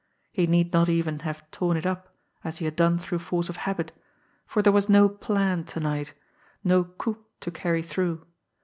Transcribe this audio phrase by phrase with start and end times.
[0.31, 2.11] He need not even have torn it up,
[2.43, 3.91] as he had done through force of habit,
[4.47, 6.15] for there was no "plan" to night,
[6.63, 8.25] no coup to carry through.